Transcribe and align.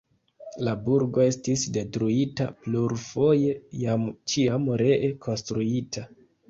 La 0.67 0.71
burgo 0.87 1.23
estis 1.25 1.65
detruita 1.75 2.49
plurfoje 2.63 3.55
kaj 3.85 4.03
ĉiam 4.35 4.71
ree 4.85 5.03
konstruita. 5.29 6.11